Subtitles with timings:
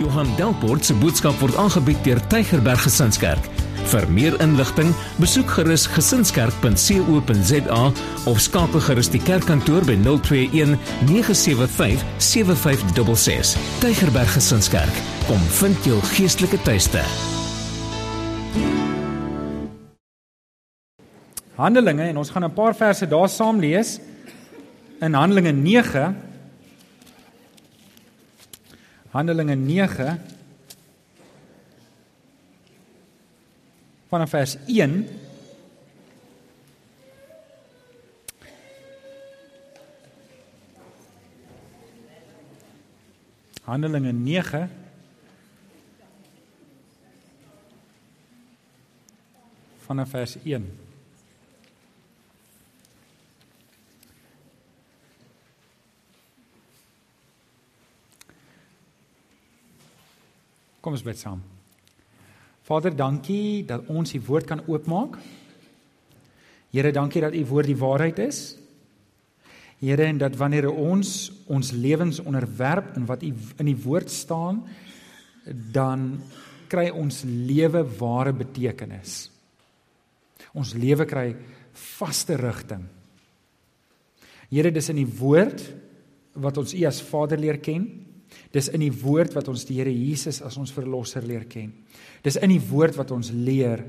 [0.00, 3.44] Johan Delport se boodskap word aangebied deur Tygerberg Gesinskerk.
[3.90, 7.80] Vir meer inligting, besoek gerus gesinskerk.co.za
[8.30, 10.78] of skakel gerus die kerkkantoor by 021
[11.10, 13.52] 975 7566.
[13.82, 17.04] Tygerberg Gesinskerk, kom vind jou geestelike tuiste.
[21.60, 24.00] Handelinge en ons gaan 'n paar verse daar saam lees
[25.00, 26.29] in Handelinge 9
[29.10, 30.18] Handelinge 9
[34.08, 35.06] vanaf vers 1
[43.64, 44.68] Handelinge 9
[49.78, 50.89] vanaf vers 1
[60.80, 61.42] Kom ons bid saam.
[62.64, 65.18] Vader, dankie dat ons u woord kan oopmaak.
[66.72, 68.40] Here, dankie dat u woord die waarheid is.
[69.80, 74.62] Here, en dat wanneer ons ons lewens onderwerp in wat u in die woord staan,
[75.72, 76.20] dan
[76.70, 79.24] kry ons lewe ware betekenis.
[80.56, 81.34] Ons lewe kry
[81.96, 82.86] vaste rigting.
[84.50, 85.64] Here, dis in die woord
[86.40, 87.88] wat ons u as Vader leer ken.
[88.50, 91.70] Dis in die woord wat ons die Here Jesus as ons verlosser leer ken.
[92.22, 93.84] Dis in die woord wat ons leer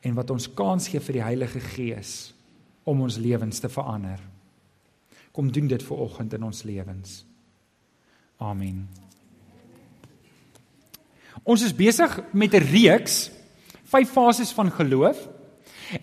[0.00, 2.32] en wat ons kans gee vir die Heilige Gees
[2.88, 4.20] om ons lewens te verander.
[5.36, 7.20] Kom doen dit vir oggend in ons lewens.
[8.40, 8.86] Amen.
[11.44, 13.30] Ons is besig met 'n reeks
[13.84, 15.28] vyf fases van geloof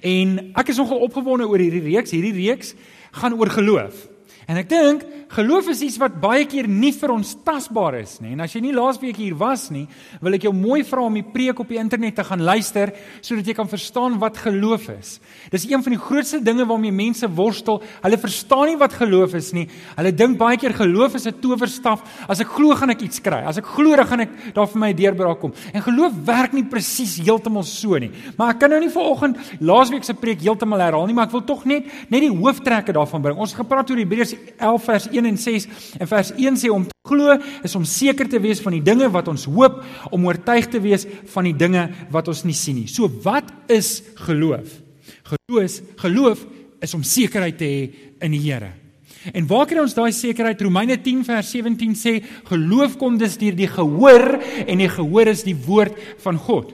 [0.01, 2.11] en ek is nogal opgewonde oor hierdie reeks.
[2.11, 2.73] Hierdie reeks
[3.11, 4.07] gaan oor geloof.
[4.47, 8.33] En ek dink geloof is iets wat baie keer nie vir ons tasbaar is nie.
[8.35, 9.85] En as jy nie laasweek hier was nie,
[10.21, 13.47] wil ek jou mooi vra om die preek op die internet te gaan luister sodat
[13.47, 15.17] jy kan verstaan wat geloof is.
[15.51, 17.81] Dis een van die grootste dinge waarmee mense worstel.
[18.03, 19.67] Hulle verstaan nie wat geloof is nie.
[19.97, 22.03] Hulle dink baie keer geloof is 'n towerstaf.
[22.27, 23.43] As ek glo, gaan ek iets kry.
[23.45, 25.53] As ek glo, dan gaan ek daar vir my deurbraak kom.
[25.73, 28.11] En geloof werk nie presies heeltemal so nie.
[28.37, 31.43] Maar ek kan nou nie vanoggend laasweek se preek heeltemal herhaal nie, maar ek wil
[31.43, 33.37] tog net net die hooftrekke daarvan bring.
[33.37, 35.67] Ons het gepraat oor Hebreërs 11 vers 1 en 6
[35.99, 39.09] en vers 1 sê om te glo is om seker te wees van die dinge
[39.13, 42.89] wat ons hoop, om oortuig te wees van die dinge wat ons nie sien nie.
[42.91, 44.81] So wat is geloof?
[45.27, 46.43] Geloof, geloof
[46.83, 48.73] is om sekerheid te hê in die Here.
[49.35, 50.61] En waar kry ons daai sekerheid?
[50.63, 52.13] Romeine 10 vers 17 sê
[52.47, 56.71] geloof kom dus deur die gehoor en die gehoor is die woord van God.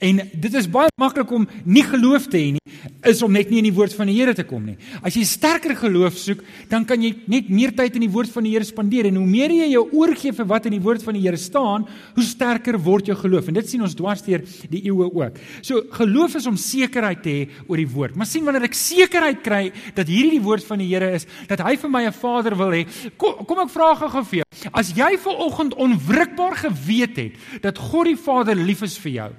[0.00, 2.78] En dit is baie maklik om nie geloof te hê nie,
[3.08, 4.76] is om net nie in die woord van die Here te kom nie.
[5.04, 6.40] As jy sterker geloof soek,
[6.70, 9.26] dan kan jy net meer tyd in die woord van die Here spandeer en hoe
[9.28, 11.84] meer jy jou oor gee vir wat in die woord van die Here staan,
[12.16, 13.50] hoe sterker word jou geloof.
[13.50, 15.36] En dit sien ons dwarsteer die eeue ook.
[15.66, 18.16] So geloof is om sekerheid te hê oor die woord.
[18.16, 19.62] Maar sien wanneer ek sekerheid kry
[19.96, 22.72] dat hierdie die woord van die Here is, dat hy vir my 'n Vader wil
[22.72, 22.86] hê,
[23.16, 24.48] kom, kom ek vra gou vir jou.
[24.72, 27.32] As jy ver oggend onwrikbaar geweet het
[27.62, 29.30] dat God die Vader lief is vir jou,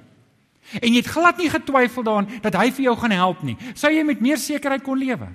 [0.80, 3.92] en jy het glad nie getwyfel daaraan dat hy vir jou gaan help nie, sou
[3.92, 5.28] jy met meer sekerheid kon lewe.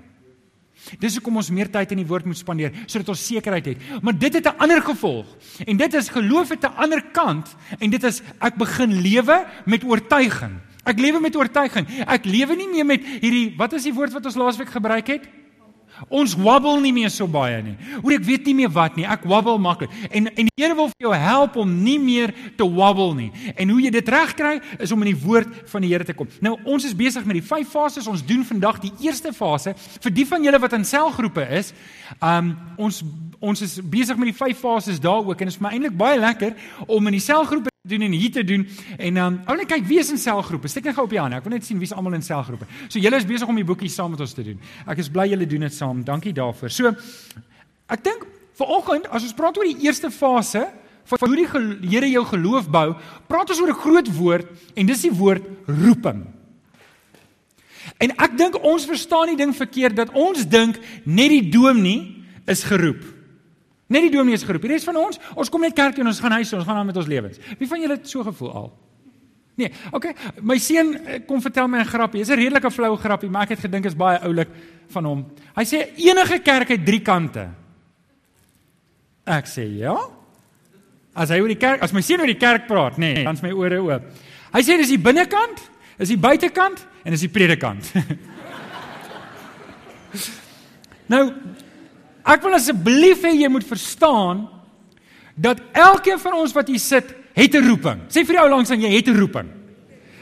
[1.01, 3.81] Dis hoekom ons meer tyd in die woord moet spandeer sodat ons sekerheid het.
[4.01, 5.25] Maar dit het 'n ander gevolg.
[5.65, 9.83] En dit is geloof het 'n ander kant en dit is ek begin lewe met
[9.83, 10.53] oortuiging.
[10.85, 11.87] Ek lewe met oortuiging.
[12.07, 15.27] Ek lewe nie meer met hierdie wat is die woord wat ons laasweek gebruik het?
[16.09, 17.75] Ons wabbel nie meer so baie nie.
[18.03, 19.05] Oor ek weet nie meer wat nie.
[19.07, 19.93] Ek wabbel maklik.
[20.11, 23.27] En en die Here wil vir jou help om nie meer te wabbel nie.
[23.55, 26.29] En hoe jy dit regkry is om in die woord van die Here te kom.
[26.41, 28.09] Nou ons is besig met die vyf fases.
[28.09, 31.73] Ons doen vandag die eerste fase vir die van julle wat in selgroepe is.
[32.21, 33.03] Um ons
[33.39, 35.97] ons is besig met die vyf fases daar ook en dit is vir my eintlik
[35.97, 36.55] baie lekker
[36.87, 38.67] om in die selgroepe doen en hier te doen
[38.97, 40.67] en dan um, net kyk wie is in selgroepe.
[40.67, 41.39] Steek net gou op die hande.
[41.39, 42.67] Ek wil net sien wie's almal in selgroepe.
[42.87, 44.59] So julle is besig om die boekie saam met ons te doen.
[44.87, 46.03] Ek is bly julle doen dit saam.
[46.07, 46.73] Dankie daarvoor.
[46.73, 46.93] So
[47.87, 48.27] ek dink
[48.57, 50.67] vanoggend as ons praat oor die eerste fase
[51.07, 52.95] van hoe die Here jou geloof bou,
[53.27, 56.25] praat ons oor 'n groot woord en dis die woord roeping.
[57.97, 62.63] En ek dink ons verstaan die ding verkeerd dat ons dink net die dominee is
[62.63, 63.16] geroep.
[63.87, 64.65] Net die dominee is geroep.
[64.67, 66.67] Die res van ons, ons kom net kerk toe en ons gaan huis toe, ons
[66.67, 67.39] gaan aan met ons lewens.
[67.59, 68.69] Wie van julle het so gevoel al?
[69.57, 70.13] Nee, okay.
[70.45, 72.21] My seun eh, kom vertel my 'n grappie.
[72.21, 74.49] Dis 'n redelike flou grappie, maar ek het gedink is baie oulik
[74.89, 75.25] van hom.
[75.55, 77.49] Hy sê enige kerk het drie kante.
[79.25, 79.97] Ek sê ja.
[81.15, 83.41] As hy oor die kerk, as my seun oor die kerk praat, nê, nee, dan's
[83.41, 84.03] my ore oop.
[84.53, 85.59] Hy sê dis die binnekant,
[85.97, 87.91] is die buitekant en is die predikant.
[91.13, 91.33] nou,
[92.27, 94.47] Ek wil asseblief hê jy moet verstaan
[95.35, 97.99] dat elkeen van ons wat hier sit, het 'n roeping.
[98.09, 99.56] Sê vir die ou langs aan jy het 'n roeping.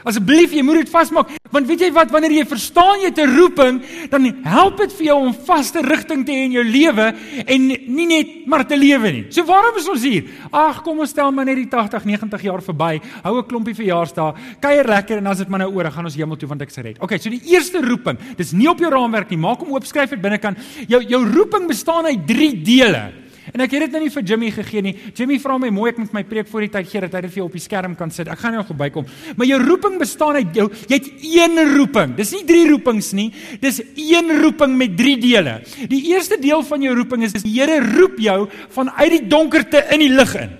[0.06, 3.36] Asseblief, jy moet dit vasmaak, want weet jy wat, wanneer jy verstaan jy het 'n
[3.36, 3.80] roeping,
[4.10, 7.14] dan help dit vir jou om vaste rigting te hê in jou lewe
[7.46, 9.24] en nie net maar te lewe nie.
[9.30, 10.24] So waarom is ons hier?
[10.52, 13.00] Ag, kom ons stel maar net die 80, 90 jaar verby.
[13.22, 16.36] Hou 'n klompie verjaarsdae, kuier lekker en as dit maar nou oor, gaan ons hemel
[16.36, 17.02] toe want ek se red.
[17.02, 19.38] Okay, so die eerste roeping, dis nie op jou raamwerk nie.
[19.38, 20.56] Maak hom oop, skryf dit binnekant.
[20.86, 23.25] Jou jou roeping bestaan uit 3 dele.
[23.54, 24.94] En ek het dit nou nie vir Jimmy gegee nie.
[25.14, 27.34] Jimmy vra my mooi ek moet my preek voor die tyd gee dat hy dit
[27.34, 28.30] vir jou op die skerm kan sit.
[28.32, 29.06] Ek gaan nou verbykom.
[29.38, 32.16] Maar jou roeping bestaan uit jou jy het een roeping.
[32.18, 33.30] Dis nie drie roepings nie.
[33.62, 35.60] Dis een roeping met drie dele.
[35.90, 40.02] Die eerste deel van jou roeping is die Here roep jou vanuit die donkerte in
[40.04, 40.52] die lig in.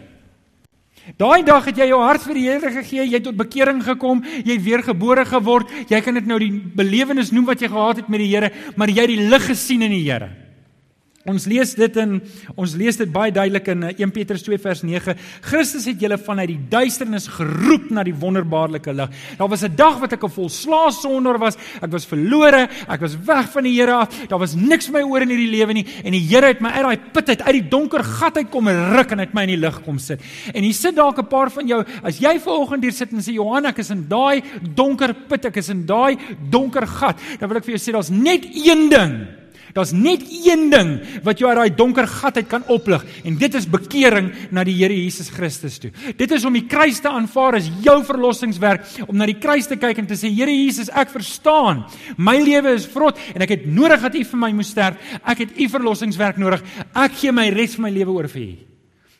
[1.20, 4.24] Daai dag het jy jou hart vir die Here gegee, jy het tot bekering gekom,
[4.42, 5.70] jy het weer gebore geword.
[5.92, 8.90] Jy kan dit nou die belewenis noem wat jy gehad het met die Here, maar
[8.90, 10.32] jy het die lig gesien in die Here.
[11.26, 12.20] Ons lees dit in
[12.54, 15.14] ons lees dit baie duidelik in 1 eh, Petrus 2 vers 9.
[15.48, 19.10] Christus het julle vanuit die duisternis geroep na die wonderbaarlike lig.
[19.38, 21.56] Daar was 'n dag wat ek 'n volslaa sondaar was.
[21.82, 24.28] Ek was verlore, ek was weg van die Here af.
[24.28, 26.70] Daar was niks vir my oor in hierdie lewe nie en die Here het my
[26.70, 29.48] uit daai put uit, uit die donker gat uit kom ruk en het my in
[29.48, 30.20] die lig kom sit.
[30.54, 33.32] En hier sit dalk 'n paar van jou, as jy vanoggend hier sit en sê
[33.32, 34.42] Johan, ek is in daai
[34.74, 36.16] donker put, ek is in daai
[36.50, 40.68] donker gat, dan wil ek vir jou sê daar's net een ding Daar's net een
[40.70, 40.92] ding
[41.26, 44.76] wat jou uit daai donker gat uit kan oplig en dit is bekering na die
[44.76, 45.90] Here Jesus Christus toe.
[46.16, 49.78] Dit is om die kruis te aanvaar as jou verlossingswerk, om na die kruis te
[49.80, 51.84] kyk en te sê Here Jesus, ek verstaan.
[52.16, 55.18] My lewe is vrot en ek het nodig dat U vir my moet sterf.
[55.24, 56.64] Ek het U verlossingswerk nodig.
[56.94, 58.75] Ek gee my res van my lewe oor vir U.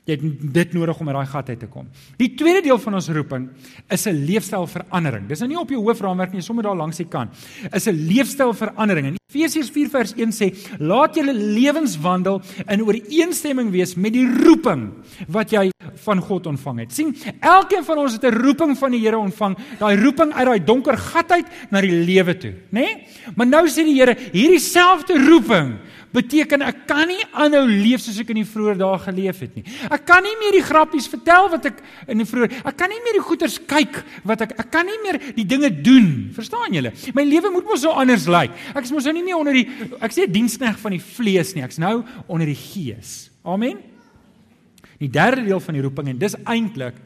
[0.06, 1.88] Jy het dit nodig om uit daai gat uit te kom.
[2.20, 3.48] Die tweede deel van ons roeping
[3.90, 5.26] is 'n leefstylverandering.
[5.26, 7.30] Dis nou nie op jou hoofraamwerk nie, sommer daar langs die kant.
[7.72, 9.06] Is 'n leefstylverandering.
[9.06, 14.92] In Efesiërs 4 vers 1 sê: "Laat julle lewenswandel in ooreenstemming wees met die roeping
[15.28, 19.00] wat jy van God ontvang het." sien, elkeen van ons het 'n roeping van die
[19.00, 22.80] Here ontvang, daai roeping uit daai donker gat uit na die lewe toe, né?
[22.80, 23.06] Nee?
[23.34, 25.78] Maar nou sê die Here, hierdie selfde roeping
[26.14, 29.64] beteken ek kan nie aanhou leef soos ek in die vroeë dae geleef het nie.
[29.92, 31.82] Ek kan nie meer die grappies vertel wat ek
[32.12, 34.98] in die vroeë ek kan nie meer die goeters kyk wat ek ek kan nie
[35.04, 36.10] meer die dinge doen.
[36.36, 36.92] Verstaan julle?
[37.16, 38.54] My lewe moet mos so anders lyk.
[38.74, 39.66] Ek is mos nou nie meer onder die
[40.00, 41.64] ek sê dienskneg van die vlees nie.
[41.66, 43.28] Ek's nou onder die gees.
[43.46, 43.82] Amen.
[45.00, 46.96] Die derde deel van die roeping en dis eintlik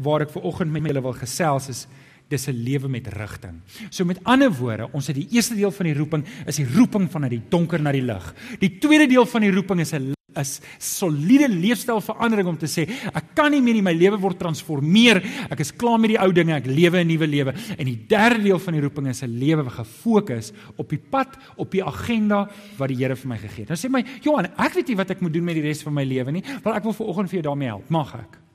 [0.00, 1.86] waar ek ver oggend met julle wil gesels is
[2.30, 3.60] dis 'n lewe met rigting.
[3.90, 7.10] So met ander woorde, ons het die eerste deel van die roeping is die roeping
[7.10, 8.34] vanuit die donker na die lig.
[8.60, 13.34] Die tweede deel van die roeping is 'n is soliede leefstylverandering om te sê ek
[13.34, 15.22] kan nie meer in my lewe word transformeer.
[15.50, 17.54] Ek is klaar met die ou dinge, ek lewe 'n nuwe lewe.
[17.78, 21.70] En die derde deel van die roeping is 'n lewe gefokus op die pad, op
[21.70, 23.68] die agenda wat die Here vir my gegee het.
[23.68, 25.94] Nou sê my, Johan, ek weet nie wat ek moet doen met die res van
[25.94, 27.90] my lewe nie, want ek wil ver oggend vir jou daarmee help.
[27.90, 28.49] Mag ek?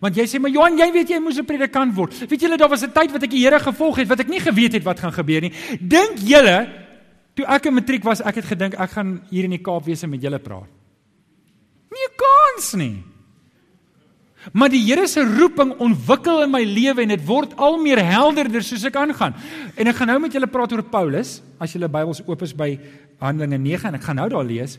[0.00, 2.12] Want jy sê maar Johan, jy weet jy moes 'n predikant word.
[2.28, 4.40] Weet julle daar was 'n tyd wat ek die Here gevolg het wat ek nie
[4.40, 5.52] geweet het wat gaan gebeur nie.
[5.80, 6.68] Dink julle
[7.34, 10.02] toe ek in matriek was, ek het gedink ek gaan hier in die Kaap wees
[10.02, 10.68] en met julle praat.
[11.92, 13.04] Nie kans nie.
[14.52, 18.62] Maar die Here se roeping ontwikkel in my lewe en dit word al meer helderder
[18.62, 19.34] soos ek aangaan.
[19.76, 22.78] En ek gaan nou met julle praat oor Paulus, as julle Bybels oop is by
[23.20, 24.78] Handelinge 9 en ek gaan nou daar lees.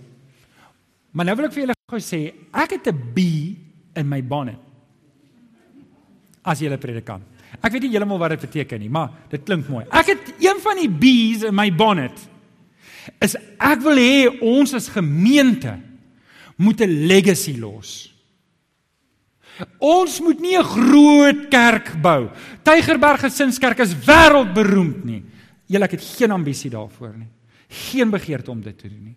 [1.11, 3.19] Maar nou wil ek vir julle gou sê, ek het 'n B
[3.95, 4.66] in my bonnet
[6.47, 7.23] as jy 'n predikant.
[7.61, 9.85] Ek weet nie heeltemal wat dit beteken nie, maar dit klink mooi.
[9.91, 12.17] Ek het een van die B's in my bonnet
[13.23, 15.79] is ek wil hê ons as gemeente
[16.57, 18.13] moet 'n legacy los.
[19.79, 22.29] Ons moet nie 'n groot kerk bou.
[22.63, 25.23] Tygerberg Gesinskerk is wêreldberoemd nie.
[25.67, 27.27] Julle ek het geen ambisie daarvoor nie.
[27.69, 29.15] Geen begeerte om dit te doen nie.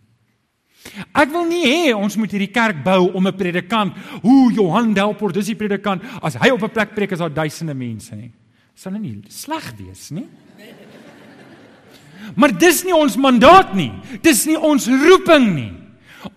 [1.14, 5.34] Ek wil nie hê ons moet hierdie kerk bou om 'n predikant, hoe Johan Delport,
[5.34, 8.32] dis die predikant, as hy op 'n plek preek is daar duisende mense nie.
[8.74, 10.26] Sal nie sleg wees nie.
[12.34, 13.92] Maar dis nie ons mandaat nie.
[14.22, 15.72] Dis nie ons roeping nie.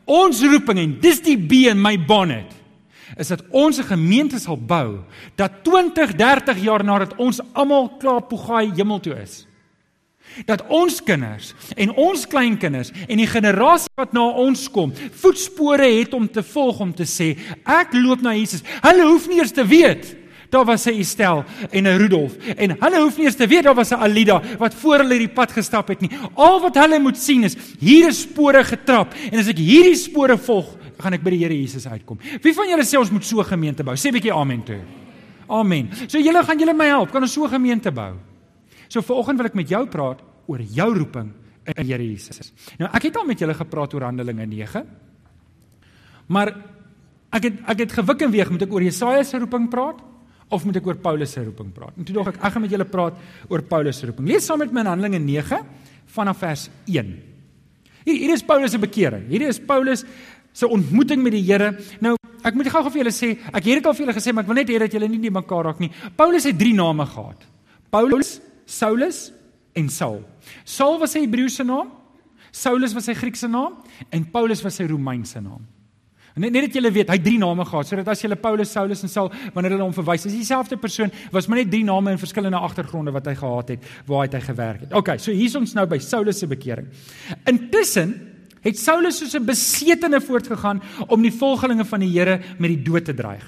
[0.05, 2.51] Ons roeping en dis die B in my bonnet
[3.17, 5.03] is dat ons 'n gemeente sal bou
[5.35, 9.45] dat 20, 30 jaar nadat ons almal klaar poegaai hemel toe is
[10.45, 16.13] dat ons kinders en ons kleinkinders en die generasie wat na ons kom, voetspore het
[16.13, 17.33] om te volg om te sê,
[17.65, 18.65] ek loop na Jesus.
[18.81, 22.99] Hulle hoef nie eers te weet daar was 'n Estel en 'n Rudolf en hulle
[23.01, 25.87] hoef nie eers te weet daar was 'n Alida wat voor hulle die pad gestap
[25.87, 26.11] het nie.
[26.33, 30.37] Al wat hulle moet sien is hier is spore getrap en as ek hierdie spore
[30.37, 32.17] volg, gaan ek by die Here Jesus uitkom.
[32.41, 33.95] Wie van julle sê ons moet so 'n gemeente bou?
[33.95, 34.79] Sê bietjie amen toe.
[35.49, 35.89] Amen.
[36.07, 38.13] So julle gaan julle my help, kan ons so 'n gemeente bou?
[38.93, 41.31] So vanoggend wil ek met jou praat oor jou roeping
[41.65, 42.53] in die Here Jesus.
[42.77, 44.85] Nou ek het al met julle gepraat oor Handelinge 9.
[46.33, 46.53] Maar
[47.33, 50.01] Ek het ek het gewik en weeg moet ek oor Jesaja se roeping praat
[50.53, 51.95] of moet ek oor Paulus se roeping praat?
[51.97, 53.17] En toe dog ek ek gaan met julle praat
[53.49, 54.27] oor Paulus se roeping.
[54.29, 55.63] Lees saam met my in Handelinge 9
[56.13, 57.09] vanaf vers 1.
[58.03, 59.25] Hier hier is Paulus se bekering.
[59.31, 60.05] Hierdie is Paulus
[60.53, 61.71] se ontmoeting met die Here.
[62.03, 62.13] Nou,
[62.45, 64.51] ek moet gou-gou vir julle sê, ek het dit al vir julle gesê, maar ek
[64.51, 65.89] wil net hê dat julle nie die mekaar raak nie.
[66.19, 67.47] Paulus het drie name gehad.
[67.89, 68.35] Paulus,
[68.73, 69.27] Saulus
[69.73, 70.23] en Saul.
[70.63, 71.91] Saul was sy Hebreëse naam,
[72.53, 73.79] Saulus was sy Griekse naam
[74.13, 75.63] en Paulus was sy Romeinse naam.
[76.33, 79.03] Net net dat julle weet, hy het drie name gehad, sodat as jy Paulus, Saulus
[79.05, 82.21] en Saul wanneer hulle hom verwys, is dieselfde persoon, was maar net drie name in
[82.21, 84.95] verskillende agtergronde wat hy gehad het, waar hy gewerk het.
[84.97, 86.89] Okay, so hier's ons nou by Saulus se bekering.
[87.49, 88.15] Intussen
[88.63, 93.05] het Saulus soos 'n besetene voortgegaan om die volgelinge van die Here met die dood
[93.05, 93.45] te dreig.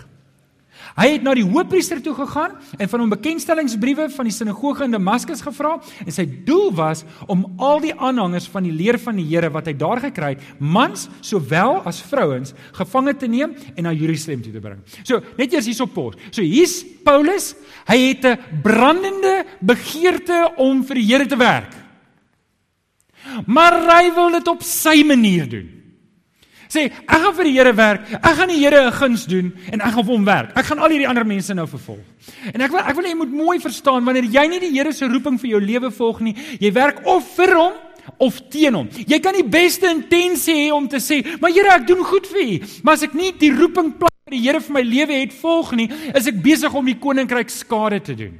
[0.95, 4.95] Hy het na die hoofpriester toe gegaan en van hom bekendstellingsbriewe van die sinagoge in
[4.95, 5.73] Damaskus gevra
[6.05, 9.67] en sy doel was om al die aanhangers van die leer van die Here wat
[9.67, 14.53] hy daar gekry het, mans sowel as vrouens, gevange te neem en na Jerusalem toe
[14.55, 14.79] te bring.
[15.03, 16.15] So, net eers hierop pos.
[16.31, 17.53] So hier's Paulus,
[17.91, 21.73] hy het 'n brandende begeerte om vir die Here te werk.
[23.45, 25.84] Maar hy wil dit op sy manier doen.
[26.75, 28.11] Sê, ek gaan vir die Here werk.
[28.19, 30.51] Ek gaan die Here 'n guns doen en ek gaan vir hom werk.
[30.57, 32.03] Ek gaan al hierdie ander mense nou vervolg.
[32.53, 35.07] En ek wil ek wil jy moet mooi verstaan wanneer jy nie die Here se
[35.07, 37.73] roeping vir jou lewe volg nie, jy werk of vir hom
[38.19, 38.89] of teen hom.
[39.07, 42.41] Jy kan die beste intensie hê om te sê, "Maar Here, ek doen goed vir
[42.41, 45.33] U." Maar as ek nie die roeping plan wat die Here vir my lewe het
[45.33, 48.39] volg nie, is ek besig om die koninkryk skade te doen.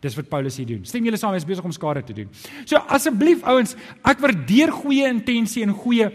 [0.00, 0.84] Dis wat Paulus hier doen.
[0.84, 2.28] Stem julle saam, hy is besig om skade te doen.
[2.64, 6.12] So asseblief ouens, ek waardeer goeie intensie en goeie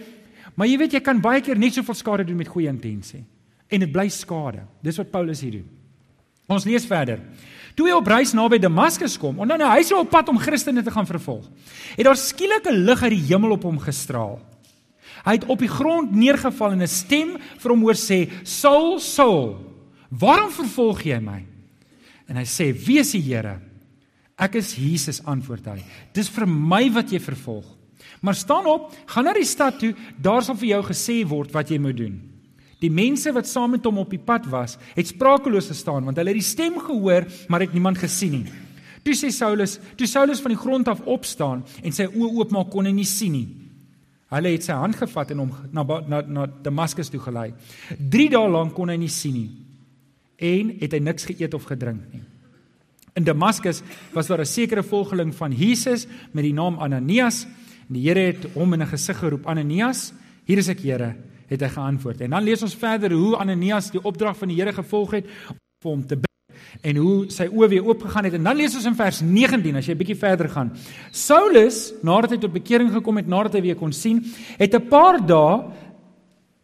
[0.61, 3.23] maar jy weet jy kan baie keer net soveel skade doen met goeie intensie
[3.71, 4.61] en dit bly skade.
[4.83, 5.67] Dis wat Paulus hier doen.
[6.51, 7.21] Ons lees verder.
[7.73, 10.83] Toe hy op reis naby Damaskus kom, en dan hy sou op pad om Christene
[10.83, 11.47] te gaan vervolg.
[11.95, 14.39] Het daar skielik 'n lig uit die hemel op hom gestraal.
[15.25, 19.57] Hy het op die grond neergeval en 'n stem vir hom hoor sê: "Saul, Saul,
[20.09, 21.45] waarom vervolg jy my?"
[22.27, 23.59] En hy sê: "Wie is die Here?"
[24.37, 25.83] Ek is Jesus antwoord hy.
[26.13, 27.80] Dis vir my wat jy vervolg.
[28.21, 31.71] Maar staan op, gaan na die stad toe, daar sal vir jou gesê word wat
[31.73, 32.19] jy moet doen.
[32.81, 36.33] Die mense wat saam met hom op die pad was, het sprakeloos gestaan want hulle
[36.33, 38.59] het die stem gehoor, maar het niemand gesien nie.
[39.01, 42.85] Toe sê Saulus, toe Saulus van die grond af opstaan en sy oë oopmaak kon
[42.85, 43.47] hy nie sien nie.
[44.31, 47.49] Hulle het sy hand gevat en hom na na, na Damaskus toe gelei.
[47.97, 49.49] 3 dae lank kon hy nie sien nie
[50.41, 52.23] en het hy niks geëet of gedrink nie.
[53.17, 53.81] In Damaskus
[54.13, 57.45] was daar 'n sekere volgeling van Jesus met die naam Ananias.
[57.91, 60.13] En die Here het hom in 'n gesig geroep: "Ananias,
[60.45, 61.15] hier is ek, Here,"
[61.47, 62.21] het hy geantwoord.
[62.21, 65.25] En dan lees ons verder hoe Ananias die opdrag van die Here gevolg het
[65.83, 66.25] om hom te bid
[66.81, 68.33] en hoe sy oë weer oopgegaan het.
[68.33, 70.71] En dan lees ons in vers 19 as jy 'n bietjie verder gaan.
[71.11, 74.23] Saulus, nadat hy tot bekering gekom het, nadat hy weer kon sien,
[74.57, 75.63] het 'n paar dae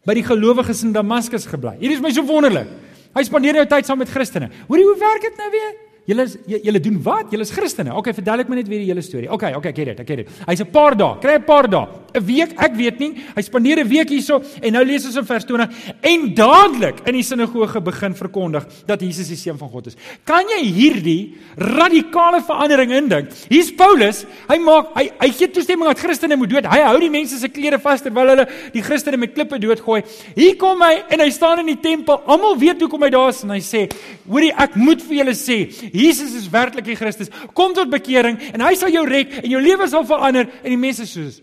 [0.05, 1.75] by die gelowiges in Damaskus gebly.
[1.79, 2.67] Hier is my so wonderlik.
[3.13, 4.49] Hy spandeer nou tyd saam met Christene.
[4.67, 5.86] Hoorie, hoe werk dit nou weer?
[6.07, 7.31] Julle julle doen wat?
[7.33, 7.91] Julle is Christene.
[7.99, 9.27] Okay, verduidelik my net weer die hele storie.
[9.27, 10.29] Okay, okay, ek het dit, ek het dit.
[10.47, 11.87] Hy's 'n paar dae, kry 'n paar dae.
[12.13, 13.11] 'n Week, ek weet nie.
[13.35, 15.69] Hy spandeer 'n week hierso en nou lees ons in vers 20
[16.01, 19.97] en dadelik in die sinagoge begin verkondig dat Jesus die seun van God is.
[20.25, 23.31] Kan jy hierdie radikale verandering indink?
[23.49, 26.65] Hier's Paulus, hy maak hy hy gee toestemming dat Christene moet dood.
[26.65, 30.03] Hy hou die mense se klere vas terwyl hulle die Christene met klippe doodgooi.
[30.35, 32.21] Hier kom hy en hy staan in die tempel.
[32.27, 33.87] Almal weet hoekom hy daar is en hy sê:
[34.27, 37.29] "Hoorie, ek moet vir julle sê, Jesus is werklik die Christus.
[37.53, 40.77] Kom tot bekering en hy sal jou red en jou lewe sal verander en die
[40.77, 41.41] mense soos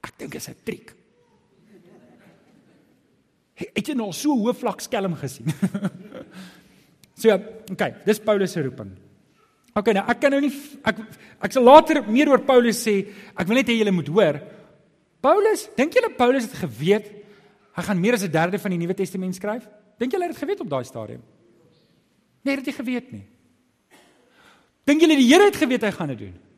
[0.00, 0.94] Ek dink dit is 'n triek.
[3.60, 5.48] Het jy nou so hoë vlak skelm gesien?
[7.20, 7.28] so,
[7.72, 8.94] okay, dis Paulus se roeping.
[9.76, 10.52] Okay, nou ek kan nou nie
[10.84, 11.02] ek
[11.44, 13.04] ek sal later meer oor Paulus sê.
[13.36, 14.40] Ek wil net hê julle moet hoor.
[15.20, 17.10] Paulus, dink julle Paulus het geweet
[17.76, 19.68] hy gaan meer as 'n derde van die Nuwe Testament skryf?
[19.98, 21.22] Dink julle hy het geweet op daai stadium?
[22.42, 23.26] Nee, het hy geweet nie.
[24.84, 26.49] Dink julle die Here het geweet hy gaan dit doen?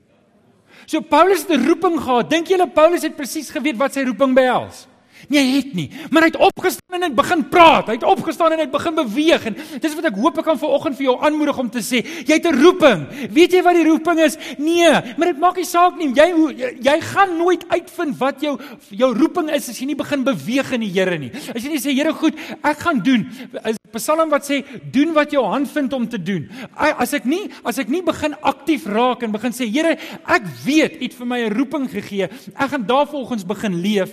[0.86, 2.30] So Paulus het 'n roeping gehad.
[2.30, 4.86] Dink julle Paulus het presies geweet wat sy roeping behels?
[5.28, 5.88] Nee, hy het nie.
[6.10, 7.90] Maar hy het opgestaan en hy het begin praat.
[7.90, 10.58] Hy het opgestaan en hy het begin beweeg en dis wat ek hoop ek kan
[10.58, 12.02] vanoggend vir jou aanmoedig om te sê.
[12.02, 13.06] Jy het 'n roeping.
[13.30, 14.36] Weet jy wat die roeping is?
[14.58, 16.12] Nee, maar dit maak nie saak nie.
[16.14, 18.58] Jy, jy gaan nooit uitvind wat jou
[18.90, 21.30] jou roeping is as jy nie begin beweeg in die Here nie.
[21.54, 23.28] As jy nie sê Here, goed, ek gaan doen.
[23.64, 24.62] Is Psalm wat sê
[24.92, 26.48] doen wat jou hand vind om te doen.
[26.74, 31.00] As ek nie as ek nie begin aktief raak en begin sê Here, ek weet
[31.02, 32.28] U het vir my 'n roeping gegee.
[32.56, 34.10] Ek gaan daarvolgens begin leef.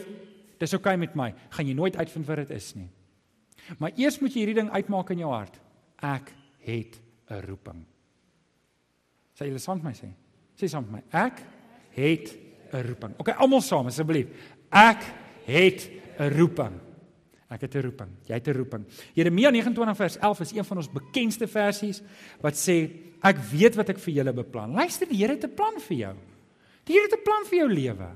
[0.60, 1.34] Dis oukei okay met my.
[1.50, 2.89] Gaan jy nooit uitvind wat dit is nie.
[3.78, 5.60] Maar eers moet jy hierdie ding uitmaak in jou hart.
[6.01, 6.34] Ek
[6.66, 7.00] het
[7.30, 7.86] 'n roeping.
[9.38, 10.10] Sê julle saam met my sê.
[10.60, 11.04] Sê saam met my.
[11.12, 11.44] Ek
[11.96, 12.38] het
[12.74, 13.16] 'n roeping.
[13.20, 14.28] Okay, almal saam asseblief.
[14.72, 15.01] Ek
[15.46, 15.89] het
[16.20, 16.80] 'n roeping.
[17.50, 18.10] Ek het 'n roeping.
[18.28, 18.86] Jy het 'n roeping.
[19.13, 22.01] Jeremia 29 vers 11 is een van ons bekendste versies
[22.42, 22.89] wat sê
[23.22, 24.74] ek weet wat ek vir julle beplan.
[24.74, 26.16] Luister, die Here het 'n plan vir jou.
[26.84, 28.16] Die Here het 'n plan vir jou lewe.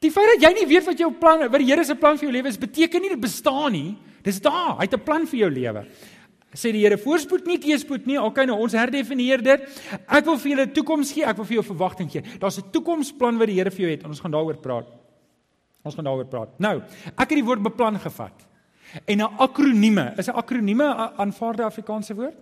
[0.00, 2.28] Die feit dat jy nie weet wat jou plan, wat die Here se plan vir
[2.28, 3.96] jou lewe is, beteken nie dit bestaan nie.
[4.24, 4.76] Dis daar.
[4.78, 5.86] Hy het 'n plan vir jou lewe.
[6.54, 8.18] Sê die Here, voorspoed nie teëspoed nie.
[8.20, 9.60] Okay, nou ons herdefinieer dit.
[10.08, 11.24] Ek wil vir julle 'n toekoms gee.
[11.24, 12.22] Ek wil vir jou verwagting gee.
[12.38, 14.86] Daar's 'n toekomsplan wat die Here vir jou het en ons gaan daaroor praat.
[15.84, 16.48] Ons gaan daaroor praat.
[16.58, 16.80] Nou,
[17.18, 18.46] ek het die woord beplan gevat.
[19.06, 22.36] En 'n akronieme, is 'n akronieme 'n aanvaarde Afrikaanse woord?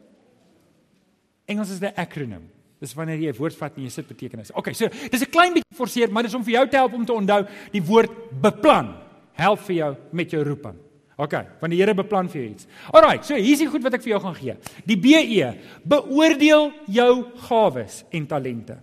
[1.46, 2.50] Engels is 'n acronym.
[2.82, 4.50] Dis wanneer jy 'n woord vat en jy sit betekenis.
[4.58, 7.04] Okay, so dis 'n klein bietjie forceer, maar dis om vir jou te help om
[7.06, 8.10] te onthou die woord
[8.42, 8.96] beplan.
[9.34, 10.74] Help vir jou met jou roeping.
[11.16, 12.66] Okay, want die Here beplan vir jou iets.
[12.92, 14.56] Alraai, so hier's die goed wat ek vir jou gaan gee.
[14.84, 18.78] Die BE, beoordeel jou gawes en talente.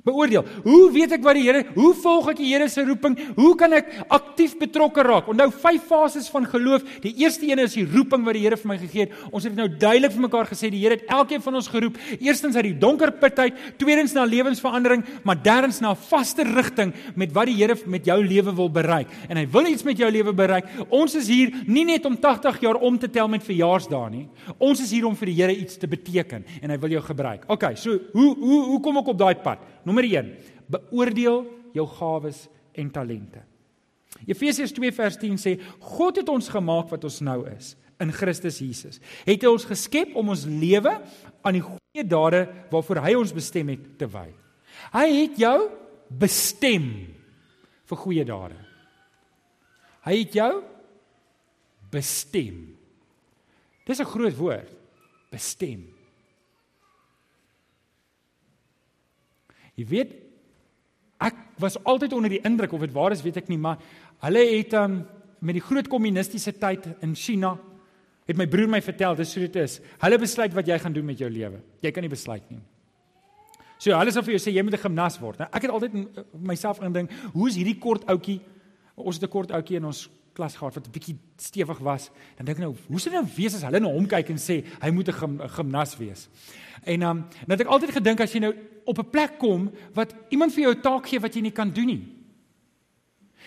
[0.00, 0.44] Beoordeel.
[0.64, 3.18] Hoe weet ek wat die Here, hoe volg ek die Here se roeping?
[3.36, 5.28] Hoe kan ek aktief betrokke raak?
[5.28, 6.86] Onthou vyf fases van geloof.
[7.04, 9.18] Die eerste een is die roeping wat die Here vir my gegee het.
[9.28, 11.98] Ons het nou duidelik vir mekaar gesê die Here het elkeen van ons geroep.
[12.16, 16.94] Eerstens uit die donker put uit, tweedens na lewensverandering, maar derdens na 'n vaste rigting
[17.14, 19.08] met wat die Here met jou lewe wil bereik.
[19.28, 20.64] En hy wil iets met jou lewe bereik.
[20.88, 24.28] Ons is hier nie net om 80 jaar om te tel met verjaarsdae nie.
[24.58, 27.44] Ons is hier om vir die Here iets te beteken en hy wil jou gebruik.
[27.48, 29.58] OK, so hoe hoe hoe kom ek op daai pad?
[29.84, 30.34] Nommer 1:
[30.70, 33.42] Beoordeel jou gawes en talente.
[34.26, 38.58] Efesiërs 2 vers 10 sê God het ons gemaak wat ons nou is in Christus
[38.62, 38.98] Jesus.
[39.26, 40.92] Het hy ons geskep om ons lewe
[41.44, 44.28] aan die goeie dade waarvoor hy ons bestem het te wy.
[44.94, 45.56] Hy het jou
[46.20, 46.90] bestem
[47.90, 48.58] vir goeie dade.
[50.06, 50.52] Hy het jou
[51.92, 52.76] bestem.
[53.86, 54.70] Dis 'n groot woord.
[55.30, 55.99] Bestem.
[59.76, 60.16] Jy weet
[61.20, 63.78] ek was altyd onder die indruk of dit waar is weet ek nie, maar
[64.24, 65.02] hulle het um,
[65.40, 67.58] met die groot kommunistiese tyd in China
[68.28, 69.80] het my broer my vertel dis hoe dit is.
[70.00, 71.60] Hulle besluit wat jy gaan doen met jou lewe.
[71.82, 72.60] Jy kan nie besluit nie.
[73.80, 75.38] So hulle sal vir jou sê jy moet 'n gimnas word.
[75.38, 75.92] Nou ek het altyd
[76.32, 78.40] myself ingedink, hoe is hierdie kort ouetjie?
[78.96, 80.08] Ons het 'n kort ouetjie in ons
[80.40, 82.10] klas gehad wat 'n bietjie stewig was.
[82.36, 84.38] Dan dink ek nou, hoe sou dit nou wees as hulle na hom kyk en
[84.38, 86.28] sê hy moet 'n gim, gimnas wees?
[86.84, 88.54] En um, nou het ek altyd gedink as jy nou
[88.86, 91.70] op 'n plek kom wat iemand vir jou 'n taak gee wat jy nie kan
[91.70, 92.19] doen nie.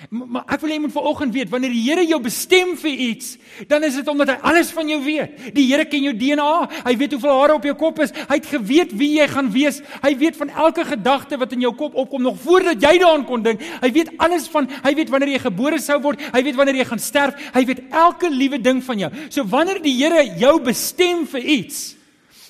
[0.10, 3.36] Maar ek wil hê jy moet vanoggend weet wanneer die Here jou bestem vir iets,
[3.70, 5.54] dan is dit omdat hy alles van jou weet.
[5.56, 6.50] Die Here ken jou DNA.
[6.88, 8.14] Hy weet hoeveel hare op jou kop is.
[8.28, 9.80] Hy het geweet wie jy gaan wees.
[10.04, 13.46] Hy weet van elke gedagte wat in jou kop opkom nog voordat jy daaraan kon
[13.46, 13.64] dink.
[13.84, 16.26] Hy weet alles van hy weet wanneer jy gebore sou word.
[16.34, 17.48] Hy weet wanneer jy gaan sterf.
[17.56, 19.12] Hy weet elke liewe ding van jou.
[19.30, 21.94] So wanneer die Here jou bestem vir iets,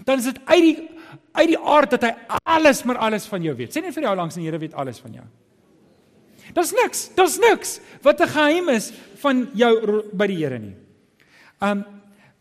[0.07, 0.75] dan is dit uit die
[1.33, 3.73] uit die aard dat hy alles maar alles van jou weet.
[3.73, 5.25] Sê net vir jou langs die Here weet alles van jou.
[6.53, 10.75] Daar's niks, daar's niks wat 'n geheim is van jou by die Here nie.
[11.61, 11.85] Um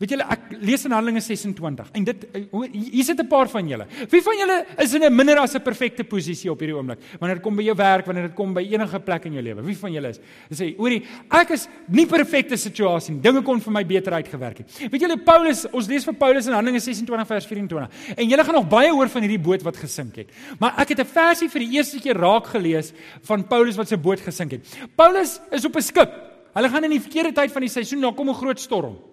[0.03, 2.41] Weet julle ek lees in Handelinge 26 en dit eh,
[2.73, 3.85] hier sit 'n paar van julle.
[4.11, 6.99] Wie van julle is in 'n minder as 'n perfekte posisie op hierdie oomblik?
[7.19, 9.63] Wanneer dit kom by jou werk, wanneer dit kom by enige plek in jou lewe.
[9.63, 10.19] Wie van julle is?
[10.49, 13.21] Jy sê, "Oorie, ek is nie perfekte situasie nie.
[13.21, 16.53] Dinge kon vir my beter uitgewerk het." Weet julle Paulus, ons lees vir Paulus in
[16.53, 17.89] Handelinge 26 vers 24.
[18.17, 20.29] En julle gaan nog baie hoor van hierdie boot wat gesink het.
[20.59, 23.97] Maar ek het 'n versie vir die eerste keer raak gelees van Paulus wat se
[23.97, 24.77] boot gesink het.
[24.97, 26.11] Paulus is op 'n skip.
[26.53, 29.12] Hulle gaan in die verkeerde tyd van die seisoen, daar kom 'n groot storm.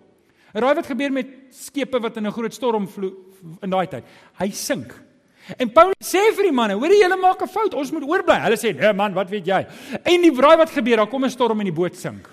[0.53, 3.13] Raai wat gebeur met skepe wat in 'n groot storm vloei
[3.63, 4.05] in daai tyd?
[4.39, 4.95] Hy sink.
[5.59, 8.39] En Paulus sê vir die manne, hoor jy julle maak 'n fout, ons moet oorbly.
[8.41, 9.67] Hulle sê, "Nee man, wat weet jy?"
[10.05, 12.29] En die raai wat gebeur, daar kom 'n storm en die boot sink.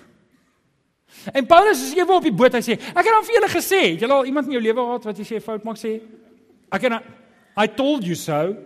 [1.34, 3.90] En Paulus is ewe op die boot, hy sê, "Ek het al vir julle gesê,
[3.92, 6.00] het julle al iemand in jou lewe gehad wat jy sê fout maak sê?"
[6.70, 7.02] Ek het
[7.56, 8.56] I told you so.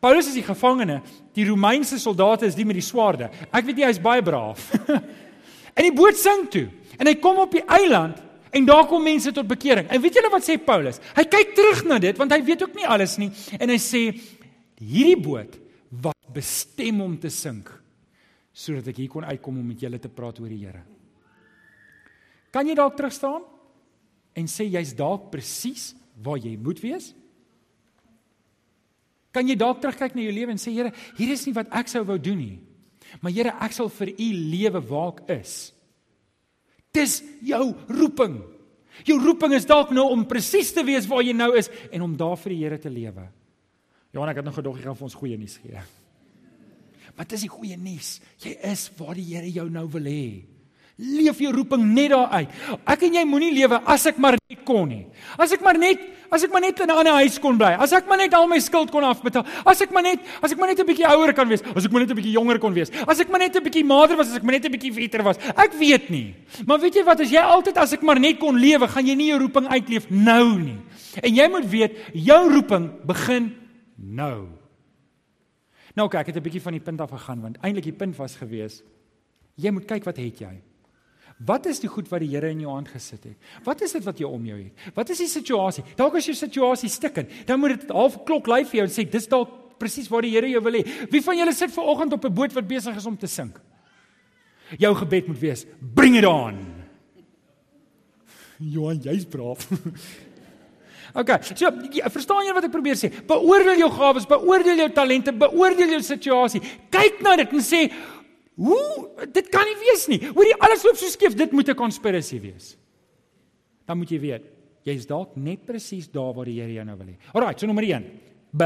[0.00, 1.02] Paulus is die gevangene,
[1.36, 3.28] die Romeinse soldate is die met die swaarde.
[3.52, 4.72] Ek weet jy hy's baie braaf.
[5.76, 6.68] en die boot sink toe.
[7.00, 8.20] En hy kom op die eiland
[8.52, 9.88] en daar kom mense tot bekering.
[9.88, 11.00] En weet julle wat sê Paulus?
[11.16, 14.02] Hy kyk terug na dit want hy weet ook nie alles nie en hy sê
[14.80, 15.56] hierdie boot
[16.02, 17.70] wat bestem om te sink
[18.60, 20.82] sodat ek hier kon uitkom om met julle te praat oor die Here.
[22.52, 23.46] Kan jy dalk terug staan
[24.36, 27.12] en sê jy's dalk presies waar jy moet wees?
[29.30, 31.90] Kan jy dalk terugkyk na jou lewe en sê Here, hier is nie wat ek
[31.90, 32.56] sou wou doen nie.
[33.22, 35.54] Maar Here, ek sal vir u lewe waar ek is.
[36.96, 38.40] Dis jou roeping.
[39.06, 42.16] Jou roeping is dalk nou om presies te wees waar jy nou is en om
[42.18, 43.26] daar vir die Here te lewe.
[44.10, 45.82] Johan, ek het nog gedog jy gaan vir ons goeie nuus gee.
[47.16, 48.16] Maar dis die goeie nuus.
[48.42, 50.24] Jy is waar die Here jou nou wil hê.
[51.00, 52.56] Leef jou roeping net daar uit.
[52.84, 55.06] Ek en jy moenie lewe as ek maar net kon nie.
[55.40, 57.72] As ek maar net as ek maar net in 'n ander huis kon bly.
[57.74, 59.44] As ek maar net al my skuld kon afbetaal.
[59.66, 61.62] As ek maar net as ek maar net 'n bietjie ouer kan wees.
[61.74, 62.90] As ek maar net 'n bietjie jonger kon wees.
[63.08, 65.22] As ek maar net 'n bietjie mader was, as ek maar net 'n bietjie fitter
[65.22, 65.38] was.
[65.56, 66.34] Ek weet nie.
[66.66, 69.14] Maar weet jy wat, as jy altyd as ek maar net kon lewe, gaan jy
[69.14, 70.78] nie jou roeping uitleef nou nie.
[71.22, 73.56] En jy moet weet, jou roeping begin
[73.96, 74.48] nou.
[75.96, 78.16] Nou kyk, ek het 'n bietjie van die punt af gegaan want eintlik die punt
[78.16, 78.82] was gewees
[79.60, 80.52] jy moet kyk wat het jy?
[81.46, 83.36] Wat is die goed wat die Here in jou hand gesit het?
[83.64, 84.90] Wat is dit wat jy om jou het?
[84.94, 85.84] Wat is die situasie?
[85.96, 89.06] Dalk as jou situasie stikken, dan moet dit half klok lui vir jou en sê
[89.08, 90.84] dis dalk presies waar die Here jou wil hê.
[91.10, 93.60] Wie van julle sit ver oggend op 'n boot wat besig is om te sink?
[94.78, 96.60] Jou gebed moet wees: Bring it on.
[98.74, 99.66] Johan, jy's braaf.
[101.20, 101.30] OK.
[101.42, 103.10] So, jy, verstaan jy wat ek probeer sê?
[103.26, 106.60] Beoordeel jou gawes, beoordeel jou talente, beoordeel jou situasie.
[106.90, 107.90] Kyk na dit en sê,
[108.60, 110.20] Hoe dit kan nie wees nie.
[110.34, 112.76] Hoorie alles loop so skief, dit moet 'n konspirasie wees.
[113.86, 114.44] Dan moet jy weet,
[114.84, 117.16] jy's dalk net presies daar waar die Here jou nou wil hê.
[117.32, 118.04] Alraai, so nommer 1.
[118.52, 118.62] B.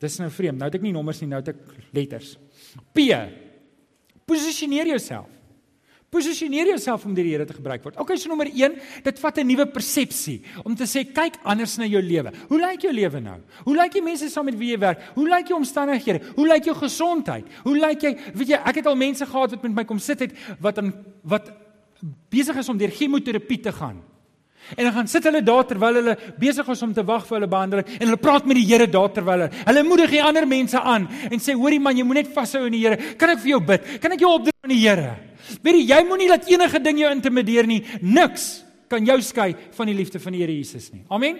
[0.00, 0.58] Dis nou vreemd.
[0.58, 1.56] Nou het ek nie nommers nie, nou het ek
[1.92, 2.38] letters.
[2.92, 2.98] P.
[4.26, 5.28] Posisioneer jouself.
[6.12, 7.96] Posisioneer jouself om deur die Here te gebruik word.
[8.02, 8.74] Okay, so nommer 1,
[9.06, 12.30] dit vat 'n nuwe persepsie om te sê kyk anders na jou lewe.
[12.48, 13.38] Hoe lyk jou lewe nou?
[13.64, 15.00] Hoe lyk die mense saam met wie jy werk?
[15.14, 16.20] Hoe lyk jou omstandighede?
[16.36, 17.46] Hoe lyk jou gesondheid?
[17.64, 18.18] Hoe lyk jy?
[18.34, 20.92] Weet jy, ek het al mense gehad wat met my kom sit het wat aan
[21.24, 21.50] wat
[22.28, 24.02] besig is om deur chemoterapie te gaan.
[24.76, 27.48] En dan gaan sit hulle daar terwyl hulle besig is om te wag vir hulle
[27.48, 29.50] behandeling en hulle praat met die Here daar terwyl hulle.
[29.64, 32.72] Hulle moedig die ander mense aan en sê hoorie man, jy moet net vashou in
[32.72, 33.00] die Here.
[33.16, 33.80] Kan ek vir jou bid?
[34.00, 35.31] Kan ek jou opdra aan die Here?
[35.62, 37.80] Weet jy, jy moenie laat enige ding jou intimideer nie.
[38.02, 41.02] Niks kan jou skei van die liefde van die Here Jesus nie.
[41.08, 41.38] Amen.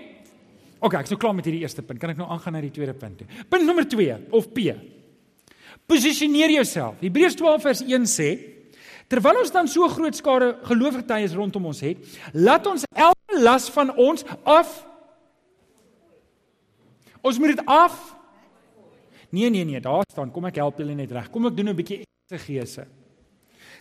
[0.82, 2.00] OK, ek is nou klaar met hierdie eerste punt.
[2.02, 3.28] Kan ek nou aangaan na die tweede punt toe?
[3.50, 4.72] Punt nommer 2 of P.
[5.86, 6.96] Posisioneer jouself.
[7.02, 8.30] Hebreërs 12 vers 1 sê
[9.12, 12.00] Terwyl ons dan so groot skare geloofgetuies rondom ons het,
[12.32, 14.70] laat ons elke las van ons af
[17.22, 17.94] Ons moet dit af
[19.32, 21.30] Nee nee nee, daar staan, kom ek help julle net reg.
[21.32, 22.84] Kom ek doen 'n bietjie eksegese.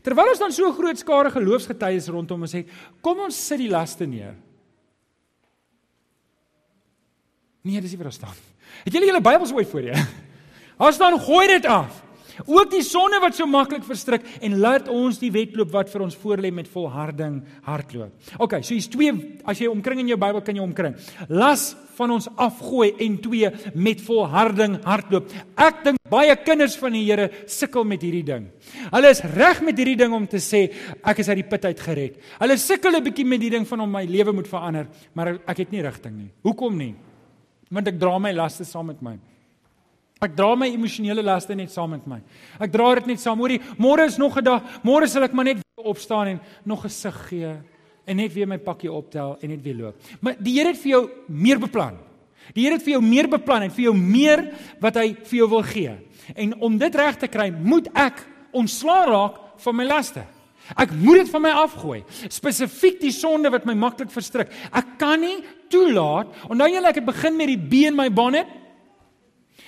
[0.06, 2.70] Terwyl ons dan so groot skare geloofsgetuies rondom ons het,
[3.04, 4.34] kom ons sit die laste neer.
[7.62, 8.40] Nee, dis nie wat daar staan.
[8.86, 10.06] Het julle julle Bybels ooit voor julle?
[10.82, 12.00] Daar staan gooi dit af.
[12.46, 16.18] Ook die sonde wat so maklik verstrik en laat ons die wedloop wat vir ons
[16.18, 18.12] voorlê met volharding hardloop.
[18.40, 19.14] OK, so hier's twee
[19.46, 20.98] as jy omkring in jou Bybel kan jy omkring.
[21.30, 25.32] Las van ons afgooi en twee met volharding hardloop.
[25.60, 28.48] Ek dink baie kinders van die Here sukkel met hierdie ding.
[28.92, 30.68] Hulle is reg met hierdie ding om te sê
[31.02, 32.20] ek is uit die put uit gered.
[32.40, 35.58] Hulle sukkel 'n bietjie met die ding van om my lewe moet verander, maar ek
[35.58, 36.32] het nie rigting nie.
[36.44, 36.96] Hoekom nie?
[37.70, 39.18] Want ek dra my laste saam met my.
[40.22, 42.20] Ek dra my emosionele laste net saam met my.
[42.62, 43.40] Ek dra dit net saam.
[43.42, 44.62] Hoorie, môre is nog 'n dag.
[44.84, 47.58] Môre sal ek maar net opstaan en nog 'n sug gee
[48.06, 49.96] en net weer my pakkie optel en net weer loop.
[50.22, 51.98] Maar die Here het vir jou meer beplan.
[52.54, 55.50] Die Here het vir jou meer beplan en vir jou meer wat hy vir jou
[55.50, 55.98] wil gee.
[56.36, 60.24] En om dit reg te kry, moet ek ontslaa raak van my laste.
[60.78, 62.04] Ek moet dit van my afgooi.
[62.30, 64.52] Spesifiek die sonde wat my maklik verstrik.
[64.72, 66.28] Ek kan nie toelaat.
[66.48, 68.61] Onthou julle ek het begin met die B in my bonnet.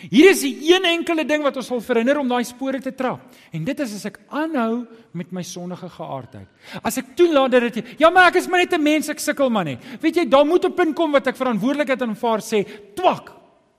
[0.09, 3.21] Hier is die een enkele ding wat ons sal verhinder om daai spore te trap.
[3.55, 6.47] En dit is as ek aanhou met my sondige geaardheid.
[6.83, 9.49] As ek toelaat dat dit Ja, maar ek is maar net 'n mens, ek sukkel
[9.49, 9.79] maar net.
[10.01, 12.65] Weet jy, daar moet 'n punt kom wat ek verantwoordelikheid aanvaar sê,
[12.95, 13.31] "Twak,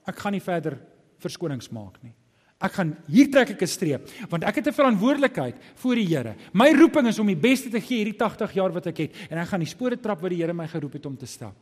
[0.07, 0.79] ek gaan nie verder
[1.19, 2.13] verskonings maak nie."
[2.61, 6.35] Ek gaan hier trek ek 'n streep want ek het 'n verantwoordelikheid voor die Here.
[6.53, 9.37] My roeping is om die beste te gee hierdie 80 jaar wat ek het en
[9.37, 11.53] ek gaan die spore trap wat die Here my geroep het om te stap.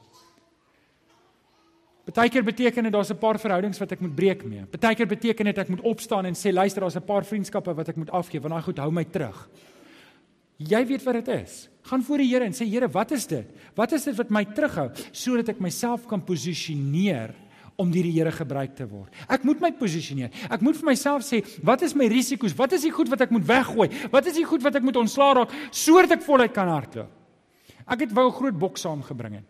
[2.04, 4.66] Partykeer beteken dit daar's 'n paar verhoudings wat ek moet breek mee.
[4.66, 7.96] Partykeer beteken dit ek moet opstaan en sê luister, daar's 'n paar vriendskappe wat ek
[7.96, 9.50] moet afgee want daai goed hou my terug.
[10.58, 11.70] Jy weet wat dit is.
[11.82, 13.48] Gaan voor die Here en sê Here, wat is dit?
[13.76, 17.34] Wat is dit wat my terughou sodat ek myself kan posisioneer
[17.76, 19.14] om deur die Here gebruik te word?
[19.28, 20.30] Ek moet my posisioneer.
[20.50, 22.56] Ek moet vir myself sê, wat is my risiko's?
[22.56, 23.90] Wat is die goed wat ek moet weggooi?
[24.12, 27.10] Wat is die goed wat ek moet ontslaa raak sodat ek voluit kan hardloop?
[27.88, 29.50] Ek het wou 'n groot boks saamgebring het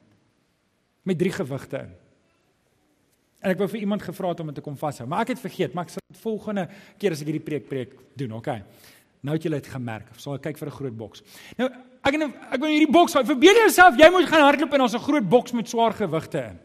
[1.04, 2.03] met drie gewigte in.
[3.44, 5.42] En ek wou vir iemand gevra het om dit te kom vashou, maar ek het
[5.44, 8.62] vergeet, maar ek sal dit volgende keer as ek hierdie preek preek doen, okay.
[9.24, 10.10] Nou het julle dit gemerk.
[10.12, 11.24] Of sal ek kyk vir 'n groot boks.
[11.58, 11.70] Nou,
[12.04, 15.30] ek ek wil hierdie boks, verbeel jouself jy moet gaan hardloop en ons 'n groot
[15.30, 16.60] boks met swaar gewigte in.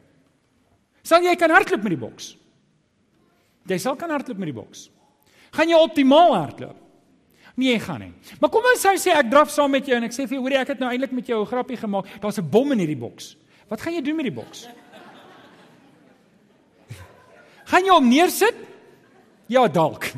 [1.02, 2.36] Sal jy kan hardloop met die boks?
[3.66, 4.90] Jy sal kan hardloop met die boks.
[5.52, 6.76] Gaan jy optimaal hardloop?
[7.56, 8.12] Nee, jy gaan nie.
[8.40, 10.58] Maar kom ons sê ek draf saam met jou en ek sê vir jou, hoorie,
[10.58, 12.06] ek het nou eintlik met jou 'n grappie gemaak.
[12.20, 13.36] Daar's 'n bom in hierdie boks.
[13.68, 14.68] Wat gaan jy doen met die boks?
[17.68, 18.56] Gaan jy hom neersit?
[19.48, 20.10] Ja, dalk.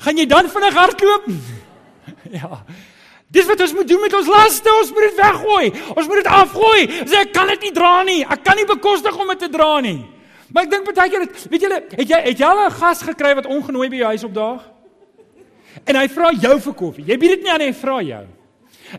[0.00, 1.26] Gaan jy dan vinnig hardloop?
[2.40, 2.62] ja.
[3.30, 5.66] Dis wat ons moet doen met ons laste, ons moet dit weggooi.
[5.94, 6.80] Ons moet dit afgooi.
[7.06, 8.24] Sê ek kan dit nie dra nie.
[8.26, 10.00] Ek kan nie bekostig om dit te dra nie.
[10.50, 13.04] Maar ek dink baie keer dit, weet julle, het jy het jy al 'n gas
[13.06, 14.62] gekry wat ongenooi by jou huis opdaag?
[15.86, 17.06] En hy vra jou vir koffie.
[17.06, 18.24] Jy bied dit nie aan hy vra jou.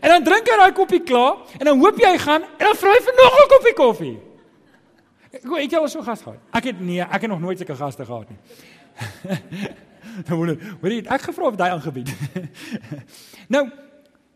[0.00, 2.76] En dan drink hy daai koppie klaar en dan hoop jy hy gaan en dan
[2.76, 4.31] vra hy vir nog 'n koppie koffie.
[5.32, 6.40] Ek weet jy al so gas gehad.
[6.52, 8.38] Ek het nee, ek het nog nooit sulke gaste gehad nie.
[10.26, 12.10] Dan wonder, hoor jy, ek gevra of hy aangebied.
[13.54, 13.62] nou,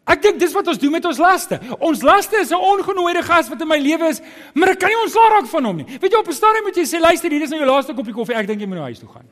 [0.08, 1.58] ek dink dis wat ons doen met ons laste.
[1.76, 4.22] Ons laste is 'n ongenooide gas wat in my lewe is,
[4.54, 5.88] maar ek kan nie ontslaa raak van hom nie.
[6.00, 8.14] Weet jy op 'n stadium moet jy sê, luister, hier is nou jou laaste koppie
[8.14, 8.36] koffie.
[8.36, 9.28] Ek dink jy moet nou huis toe gaan.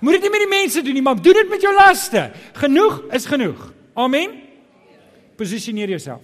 [0.00, 2.30] Moet dit nie met die mense doen nie, maar doen dit met jou laste.
[2.52, 3.72] Genoeg is genoeg.
[3.94, 4.30] Amen.
[5.36, 6.20] Posisioneer jouself.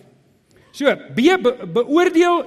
[0.72, 2.44] So, B be, beoordeel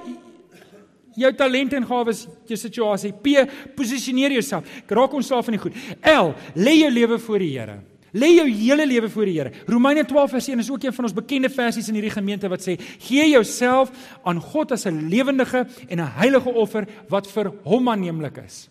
[1.16, 3.12] jou talente en gawes, jou situasie.
[3.12, 3.46] P
[3.76, 4.64] posisioneer jouself.
[4.86, 5.78] Raak ontslaaf van die goed.
[6.02, 7.80] L lê jou lewe voor die Here.
[8.12, 9.52] Lê jou hele lewe voor die Here.
[9.66, 12.66] Romeine 12 vers 1 is ook een van ons bekende versies in hierdie gemeente wat
[12.66, 13.90] sê: "Gee jouself
[14.24, 18.68] aan God as 'n lewendige en 'n heilige offer wat vir hom aanneemlik is."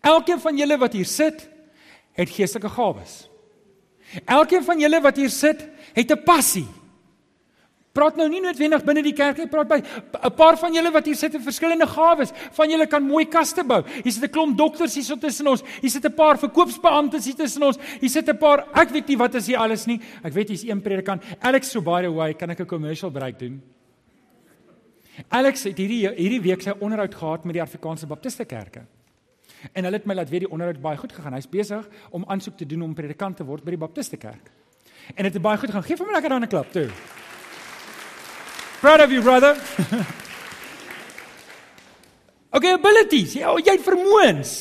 [0.00, 1.48] Elkeen van julle wat hier sit,
[2.12, 3.28] het geestelike gawes.
[4.24, 6.66] Elkeen van julle wat hier sit, het 'n passie.
[7.96, 11.06] Praat nou nie noodwendig binne die kerk nie, praat by 'n paar van julle wat
[11.06, 12.32] hier sit en verskillende gawes.
[12.52, 13.82] Van julle kan mooi kaste bou.
[14.04, 15.62] Hier sit 'n klomp dokters hier so tussen ons.
[15.80, 17.78] Hier sit 'n paar verkoopsbeamptes hier tussen ons.
[18.00, 20.00] Hier sit 'n paar, ek weet nie wat is hier alles nie.
[20.22, 21.22] Ek weet hier's een predikant.
[21.40, 23.62] Alex so by the way, kan ek 'n commercial break doen?
[25.28, 28.84] Alex het hierdie hierdie week sy onderhoud gehad met die Afrikaanse Baptiste Kerke.
[29.72, 31.32] En hulle het my laat weet die onderhoud baie goed gegaan.
[31.32, 34.50] Hy's besig om aansoek te doen om predikant te word by die Baptiste Kerk.
[35.14, 35.86] En dit het baie goed gegaan.
[35.86, 36.90] Geef hom lekker dan 'n klap toe.
[38.86, 39.58] Proud of you, brother.
[42.54, 43.32] okay, abilities.
[43.34, 44.52] Jy jy het vermoëns.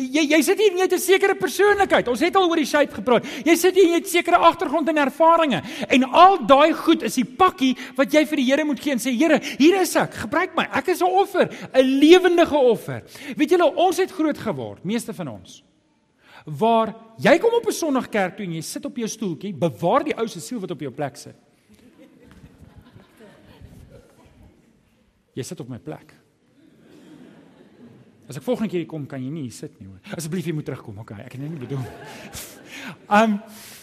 [0.00, 2.08] Jy jy sit hier net 'n sekere persoonlikheid.
[2.08, 3.28] Ons het al oor die shape gepraat.
[3.44, 7.76] Jy sit hier net sekere agtergrond en ervarings en al daai goed is die pakkie
[8.00, 10.16] wat jy vir die Here moet gee en sê Here, hier is ek.
[10.24, 10.64] Gebruik my.
[10.72, 13.04] Ek is 'n offer, 'n lewendige offer.
[13.36, 15.62] Weet julle, ons het groot geword, meeste van ons.
[16.46, 20.04] Waar jy kom op 'n Sondag kerk toe en jy sit op jou stoeltjie, bewaar
[20.04, 21.43] die ou se siel wat op jou plek sit.
[25.34, 26.14] Jy sit op my plek.
[28.28, 30.00] As ek volgende keer kom, kan jy nie sit nie hoor.
[30.16, 30.98] Asseblief jy moet terugkom.
[31.02, 31.84] Okay, ek het net nie bedoel.
[33.08, 33.38] Um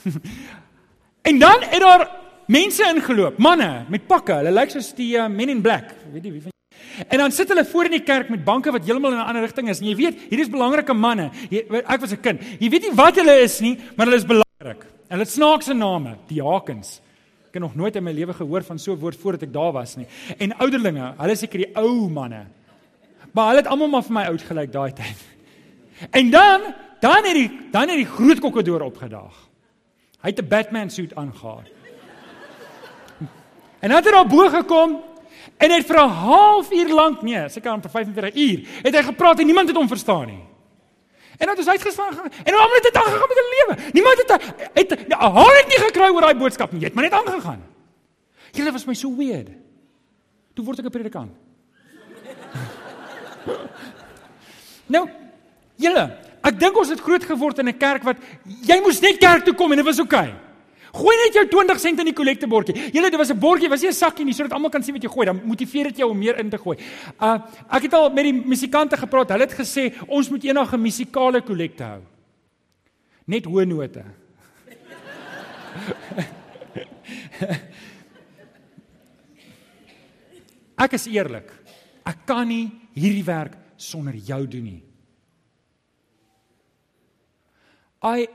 [1.22, 2.08] En dan het daar
[2.46, 4.40] mense ingeloop, manne met pakke.
[4.42, 5.94] Hulle lyk soos die uh, men in black.
[6.14, 6.52] Weet jy wie van
[7.08, 9.42] En dan sit hulle voor in die kerk met banke wat heeltemal in 'n ander
[9.42, 9.80] rigting is.
[9.80, 11.30] En jy weet, hier is belangrike manne.
[11.50, 12.42] Jy, ek was 'n kind.
[12.60, 14.84] Jy weet nie wat hulle is nie, maar hulle is belangrik.
[14.84, 17.02] En hulle het snaakse name, diakens.
[17.52, 19.74] Ek het nog nooit in my lewe gehoor van so 'n woord voordat ek daar
[19.76, 20.08] was nie.
[20.38, 22.46] En ouderlinge, hulle is seker die ou manne.
[23.34, 25.20] Maar hulle het almal maar vir my oud gelyk daai tyd.
[26.12, 26.62] En dan,
[27.00, 29.50] dan het die dan het die groot kokkedoor opgedaag.
[30.22, 31.74] Hy het 'n Batman suit aangetree.
[33.82, 35.02] En hy het daar bo gekom
[35.58, 39.46] en het vir 'n halfuur lank, nee, seker amper 45 uur, het hy gepraat en
[39.46, 40.44] niemand het hom verstaan nie.
[41.42, 43.92] En dan het ons uitgestaan en almal het dit aangegaan met hulle lewe.
[43.92, 44.32] Niemand het
[44.74, 46.82] het, het haar het nie gekry oor daai boodskap nie.
[46.84, 47.64] Jy het maar net aangegaan.
[48.52, 49.50] Julle was my so weird.
[50.54, 51.34] Toe word ek 'n predikant.
[54.96, 55.10] nou,
[55.76, 56.06] julle,
[56.44, 59.58] ek dink ons het groot geword in 'n kerk wat jy moes net kerk toe
[59.58, 60.30] kom en dit was oukei.
[60.30, 60.51] Okay.
[60.92, 62.90] Gooi net jou 20 sent in die kollektebordjie.
[62.92, 65.04] Julle, dit was 'n bordjie, was nie 'n sakkie nie, sodat almal kan sien wat
[65.04, 65.26] jy gooi.
[65.26, 66.78] Dan motiveer dit jou om meer in te gooi.
[67.20, 69.30] Uh ek het al met die musikante gepraat.
[69.30, 72.02] Hulle het gesê ons moet eendag 'n musikale kollekte hou.
[73.26, 74.04] Net hoë note.
[80.86, 81.52] ek is eerlik.
[82.06, 84.84] Ek kan nie hierdie werk sonder jou doen nie.
[88.02, 88.28] I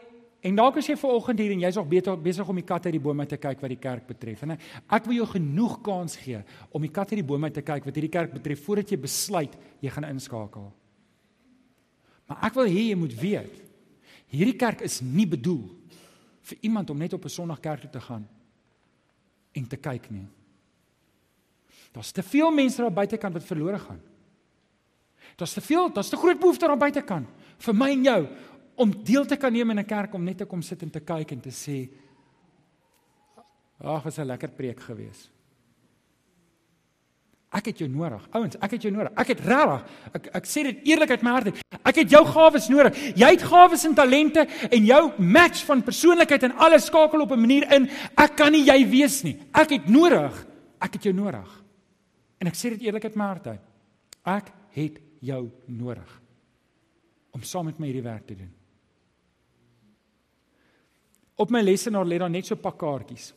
[0.47, 1.89] En dalk as jy ver oggend hier en jy's nog
[2.23, 4.45] besig om die kat uit die boom uit te kyk wat die kerk betref.
[4.47, 7.65] En ek wil jou genoeg kans gee om die kat uit die boom uit te
[7.67, 10.69] kyk wat hierdie kerk betref voordat jy besluit jy gaan inskakel.
[12.31, 13.63] Maar ek wil hê jy moet weet
[14.31, 15.65] hierdie kerk is nie bedoel
[16.47, 18.27] vir iemand om net op 'n Sondag kerk toe te gaan
[19.53, 20.27] en te kyk nie.
[21.93, 24.01] Daar's te veel mense daar buitekant wat verlore gaan.
[25.37, 27.29] Daar's te veel, daar's te groot behoefte daar buitekant
[27.59, 28.29] vir my en jou
[28.77, 31.01] om deel te kan neem in 'n kerk om net te kom sit en te
[31.01, 31.89] kyk en te sê
[33.81, 35.31] ag, was 'n lekker preek gewees.
[37.55, 38.29] Ek het jou nodig.
[38.35, 39.13] Ouens, ek het jou nodig.
[39.17, 41.63] Ek het regtig ek ek sê dit eerlik uit my hart.
[41.85, 42.99] Ek het jou gawes nodig.
[43.17, 47.41] Jy het gawes en talente en jou match van persoonlikheid en alles skakel op 'n
[47.41, 47.89] manier in.
[48.17, 49.39] Ek kan nie jy wees nie.
[49.55, 50.47] Ek het nodig.
[50.81, 51.65] Ek het jou nodig.
[52.41, 53.61] En ek sê dit eerlik uit my hart uit.
[54.25, 56.23] Ek het jou nodig
[57.31, 58.53] om saam met my hierdie werk te doen.
[61.37, 63.35] Op my lesenaar lê daar net so 'n pak kaartjies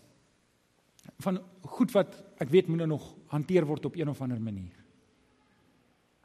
[1.24, 4.76] van goed wat ek weet moet nou nog hanteer word op een of ander manier.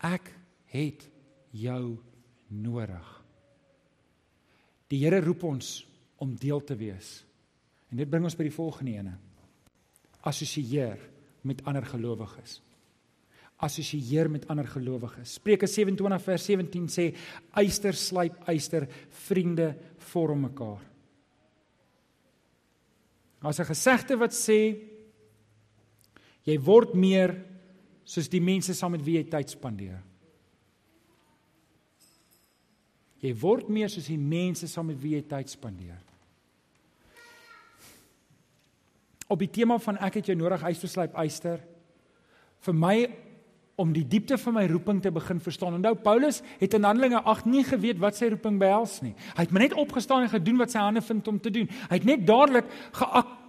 [0.03, 0.31] Ek
[0.71, 1.09] het
[1.51, 1.97] jou
[2.49, 3.07] nodig.
[4.89, 5.87] Die Here roep ons
[6.23, 7.25] om deel te wees.
[7.91, 9.17] En dit bring ons by die volgende ene.
[10.21, 10.99] Assosieer
[11.43, 12.61] met ander gelowiges.
[13.57, 15.37] Assosieer met ander gelowiges.
[15.39, 17.05] Spreuke 27 vers 17 sê
[17.61, 18.87] eyster slyp eyster,
[19.27, 19.75] vriende
[20.11, 20.83] vorm mekaar.
[23.45, 24.81] Daar's 'n gesegde wat sê
[26.43, 27.45] jy word meer
[28.05, 30.03] soos die mense saam met wie jy tyd spandeer.
[33.21, 36.01] Jy word meer soos die mense saam met wie jy tyd spandeer.
[39.29, 41.61] Op die tema van ek het jou nodig uitsluip uister
[42.61, 42.97] vir my
[43.77, 45.75] om die diepte van my roeping te begin verstaan.
[45.75, 49.15] Onthou Paulus het in Handelinge 8 nie geweet wat sy roeping behels nie.
[49.35, 51.71] Hy het maar net opgestaan en gedoen wat sy hande vind om te doen.
[51.91, 53.41] Hy het net dadelik geak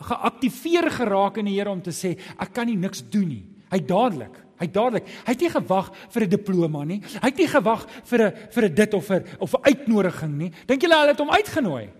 [0.00, 3.42] geaktiveer geraak in die Here om te sê ek kan nie niks doen nie.
[3.68, 5.10] Hy dadelik, hy dadelik.
[5.26, 7.00] Hy het nie gewag vir 'n diploma nie.
[7.04, 10.52] Hy het nie gewag vir 'n vir 'n dit of vir of 'n uitnodiging nie.
[10.66, 11.90] Dink julle hulle het hom uitgenooi?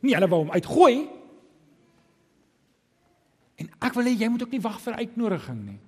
[0.00, 1.08] Nee, hulle wou hom uitgooi.
[3.56, 5.80] En ek wil hê jy moet ook nie wag vir uitnodiging nie.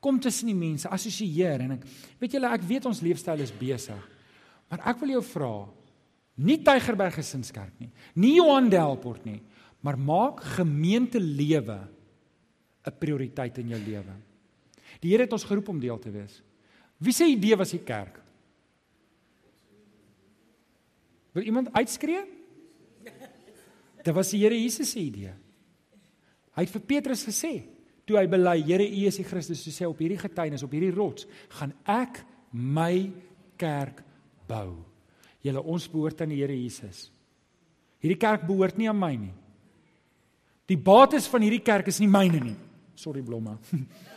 [0.00, 1.84] Kom tussen die mense, assosieer en ek
[2.20, 4.00] weet julle ek weet ons leefstyl is besig.
[4.70, 5.54] Maar ek wil jou vra,
[6.40, 9.40] nie Tygerberg Gesinskerk nie, nie Johan Delport nie,
[9.84, 11.80] maar maak gemeentelewe
[12.86, 14.14] 'n prioriteit in jou lewe.
[15.00, 16.42] Die Here het ons geroep om deel te wees.
[16.98, 18.20] Wie se idee was die kerk?
[21.32, 22.24] Wil iemand uitskree?
[24.02, 25.34] Dit was die Here Jesus se idee.
[26.56, 27.62] Hy het vir Petrus gesê,
[28.10, 30.92] toe hy bely, Here U is die Christus, so sê op hierdie getuienis, op hierdie
[30.94, 33.06] rots, gaan ek my
[33.60, 34.02] kerk
[34.50, 34.80] bou.
[35.44, 37.06] Julle ons behoort aan die Here Jesus.
[38.02, 39.32] Hierdie kerk behoort nie aan my nie.
[40.70, 42.56] Die bates van hierdie kerk is nie myne nie.
[42.98, 43.56] Sorry blomme.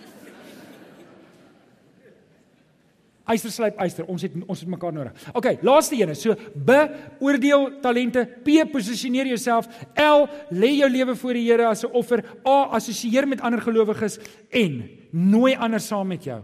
[3.23, 4.07] Eister slyp eister.
[4.11, 5.27] Ons het ons het mekaar nodig.
[5.31, 6.11] OK, laaste een.
[6.15, 11.93] So beoordeel talente, P posisioneer jouself, L lê jou lewe voor die Here as 'n
[11.93, 14.19] offer, A assosieer met ander gelowiges
[14.51, 16.41] en nooi ander saam met jou.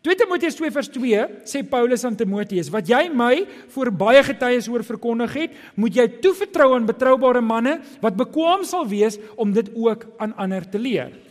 [0.00, 4.68] 2 Timoteus 2 vers 2 sê Paulus aan Timoteus: "Wat jy my voor baie getuies
[4.68, 9.68] oor verkondig het, moet jy toevertrou aan betroubare manne wat bekwaam sal wees om dit
[9.74, 11.27] ook aan ander te leer."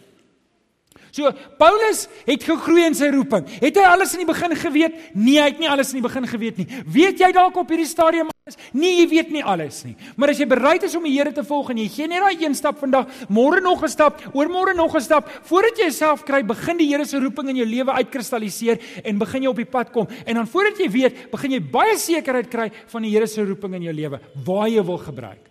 [1.12, 3.46] So Paulus het gegroei in sy roeping.
[3.62, 4.98] Het hy alles in die begin geweet?
[5.16, 6.68] Nee, hy het nie alles in die begin geweet nie.
[6.94, 8.58] Weet jy dalk op hierdie stadium alles?
[8.76, 9.96] Nee, jy weet nie alles nie.
[10.16, 12.44] Maar as jy bereid is om die Here te volg en jy gee net daai
[12.44, 16.44] een stap vandag, môre nog 'n stap, oormôre nog 'n stap, voordat jy jouself kry,
[16.44, 19.92] begin die Here se roeping in jou lewe uitkristalliseer en begin jy op die pad
[19.92, 20.08] kom.
[20.26, 23.76] En dan voordat jy weet, begin jy baie sekerheid kry van die Here se roeping
[23.76, 25.50] in jou lewe, waar jy wil gebruik.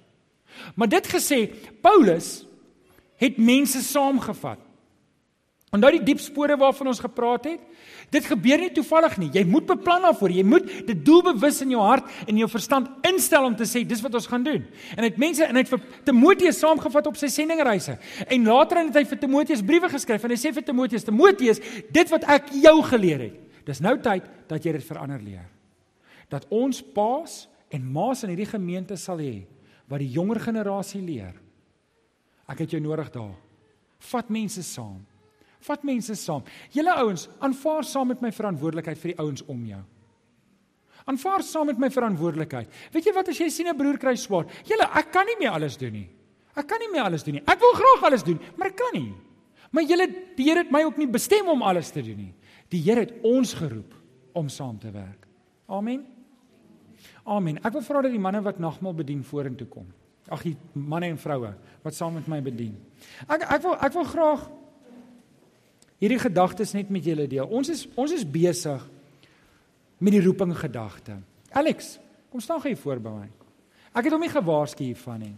[0.75, 1.51] Maar dit gesê,
[1.83, 2.47] Paulus
[3.17, 4.66] het mense saamgevat.
[5.77, 7.63] Onthou die diep spore waarvan ons gepraat het?
[8.15, 9.29] Dit gebeur nie toevallig nie.
[9.35, 10.33] Jy moet beplan daarvoor.
[10.33, 14.03] Jy moet dit doelbewus in jou hart en jou verstand instel om te sê dis
[14.05, 14.63] wat ons gaan doen.
[14.95, 17.97] En dit mense en hy het vir Timoteus saamgevat op sy sendingreise.
[18.29, 21.61] En later het hy vir Timoteus briewe geskryf en hy sê vir Timoteus: "Timoteus,
[21.91, 25.49] dit wat ek jou geleer het, dis nou tyd dat jy dit verander leer.
[26.31, 29.47] Dat ons paas en maas in hierdie gemeente sal hê
[29.91, 31.35] wat die jonger generasie leer.
[32.49, 33.35] Ek het jou nodig daar.
[33.99, 35.03] Vat mense saam."
[35.61, 36.43] Vat mense saam.
[36.71, 39.83] Julle ouens, aanvaar saam met my verantwoordelikheid vir die ouens om jou.
[41.07, 42.71] Aanvaar saam met my verantwoordelikheid.
[42.93, 44.47] Weet jy wat as jy sien 'n broer kry swaar?
[44.65, 46.09] Julle, ek kan nie meer alles doen nie.
[46.57, 47.43] Ek kan nie meer alles doen nie.
[47.47, 49.15] Ek wil graag alles doen, maar ek kan nie.
[49.71, 52.35] Maar julle, die Here het my ook nie bestem om alles te doen nie.
[52.73, 53.95] Die Here het ons geroep
[54.33, 55.27] om saam te werk.
[55.69, 56.05] Amen.
[57.25, 57.59] Amen.
[57.65, 59.87] Ek wil vra dat die manne wat nagmaal bedien vorentoe kom.
[60.29, 61.53] Ag, die manne en vroue
[61.85, 62.75] wat saam met my bedien.
[63.29, 64.49] Ek ek wil ek wil graag
[66.03, 67.47] hierdie gedagtes net met julle deel.
[67.47, 68.83] Ons is ons is besig
[69.99, 71.17] met die roeping gedagte.
[71.57, 71.97] Alex,
[72.31, 73.29] kom staan gou hier voor by my.
[73.97, 75.35] Ek het hom nie gewaarsku hiervan nie.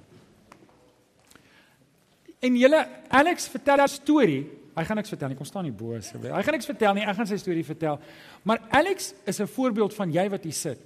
[2.43, 4.47] En julle Alex vertel 'n storie.
[4.75, 5.37] Hy gaan niks vertel nie.
[5.37, 6.33] Kom staan hier bo asseblief.
[6.33, 7.03] Hy gaan niks vertel nie.
[7.03, 7.99] Ek gaan sy storie vertel.
[8.43, 10.79] Maar Alex is 'n voorbeeld van jy wat hier sit.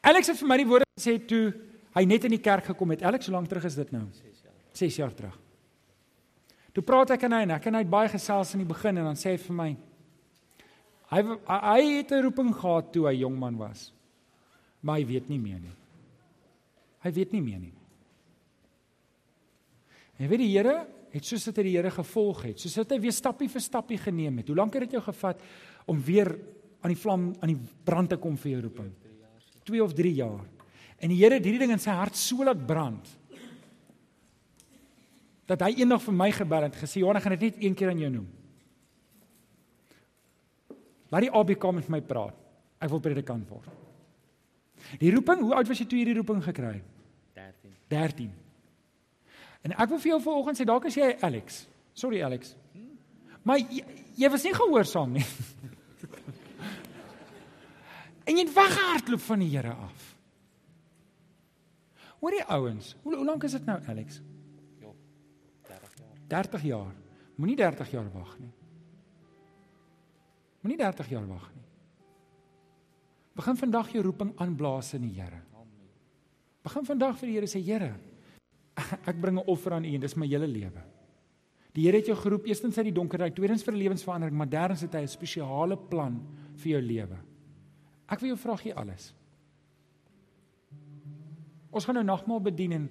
[0.00, 1.54] Alex het vir my die woorde gesê toe
[1.94, 3.02] hy net in die kerk gekom het.
[3.02, 4.04] Alex, hoe lank terug is dit nou?
[4.12, 4.52] 6 jaar.
[4.72, 5.38] 6 jaar terug.
[6.74, 9.00] Toe praat ek en hy en ek en hy het baie gesels in die begin
[9.00, 9.70] en dan sê hy vir my
[11.10, 13.92] hy hy het 'n roeping gehad toe hy jong man was.
[14.82, 15.76] Maar hy weet nie meer nie.
[17.02, 17.74] Hy weet nie meer nie.
[20.18, 23.12] En weet die Here het soos dit die Here gevolg het, soos dit hy weer
[23.12, 24.48] stappie vir stappie geneem het.
[24.48, 25.40] Hoe lank het dit jou gevat
[25.86, 26.38] om weer
[26.82, 28.92] aan die vlam aan die brand te kom vir jou roeping?
[29.64, 30.46] 2 of 3 jaar.
[31.00, 33.19] En die Here het hierdie ding in sy hart so laat brand
[35.50, 37.90] dat hy eendag vir my gebel het gesê Johan, ek gaan dit net een keer
[37.90, 38.28] aan jou noem.
[41.10, 42.36] Laat die ABK met my praat.
[42.80, 43.66] Ek wil predikant word.
[45.00, 46.86] Die roeping, hoe oud was jy toe jy die roeping gekry het?
[47.36, 47.74] 13.
[47.92, 48.30] 13.
[49.66, 51.64] En ek wil vir jou vanoggend sê dalk is jy Alex.
[51.98, 52.54] Sorry Alex.
[53.44, 53.82] Maar jy,
[54.20, 55.26] jy was nie gehoorsaam nie.
[58.28, 60.08] en jy het weggehardloop van die Here af.
[62.20, 64.20] Hoor die ouens, hoe, hoe lank is dit nou Alex?
[66.30, 66.42] Ja.
[66.42, 66.62] 30 jaar.
[66.62, 67.08] 30 jaar.
[67.40, 68.52] Moenie 30 jaar wag nie.
[70.60, 71.64] Moenie 30 jaar wag nie.
[73.40, 75.40] Begin vandag jou roeping aanblaas in die Here.
[75.56, 75.86] Amen.
[76.66, 77.94] Begin vandag vir die Here sê Here,
[79.08, 80.82] ek bring 'n offer aan U en dis my hele lewe.
[81.72, 84.82] Die Here het jou geroep eerstens uit die donkerheid, tweedens vir 'n lewensverandering, maar derdens
[84.82, 86.20] het hy 'n spesiale plan
[86.56, 87.16] vir jou lewe.
[88.08, 89.14] Ek wil jou vra gee alles.
[91.70, 92.90] Ons gaan nou nagmaal bedien en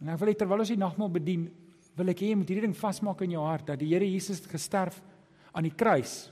[0.00, 1.65] en ek wil hê terwyl ons die nagmaal bedien,
[1.96, 4.42] wil ek hê jy moet hierdie ding vasmaak in jou hart dat die Here Jesus
[4.42, 5.00] het gesterf
[5.56, 6.26] aan die kruis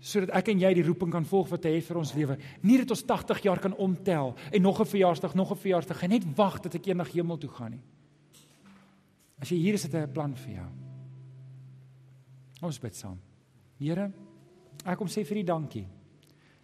[0.00, 2.38] sodat ek en jy die roeping kan volg wat hy het vir ons lewe.
[2.64, 6.10] Nie dat ons 80 jaar kan omtel en nog 'n verjaarsdag, nog 'n verjaarsdag en
[6.10, 7.82] net wag dat ek eendag hemel toe gaan nie.
[9.40, 10.68] As jy hier is, het hy 'n plan vir jou.
[12.62, 13.18] Ons bid saam.
[13.78, 14.12] Here,
[14.84, 15.86] ek kom sê vir U dankie.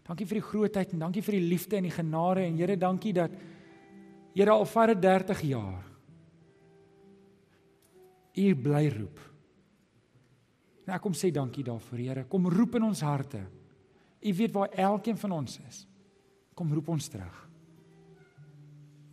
[0.02, 3.12] Dankie vir die grootheid en dankie vir die liefde en die genade en Here, dankie
[3.12, 3.30] dat
[4.34, 5.95] Here al vir 30 jaar
[8.36, 9.20] U bly roep.
[10.86, 12.24] En ek kom sê dankie daarvoor, Here.
[12.30, 13.42] Kom roep in ons harte.
[14.22, 15.82] U weet waar elkeen van ons is.
[16.54, 17.42] Kom roep ons terug.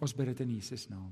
[0.03, 1.11] Ons bid dit in Jesus naam.